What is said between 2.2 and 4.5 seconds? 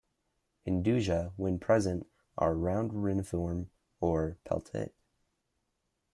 are round-reniform or